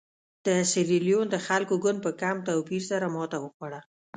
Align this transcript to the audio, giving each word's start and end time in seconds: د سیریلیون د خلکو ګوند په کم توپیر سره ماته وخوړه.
د 0.45 0.47
سیریلیون 0.71 1.25
د 1.31 1.35
خلکو 1.47 1.73
ګوند 1.83 1.99
په 2.05 2.11
کم 2.21 2.35
توپیر 2.47 2.81
سره 2.91 3.05
ماته 3.15 3.37
وخوړه. 3.41 3.79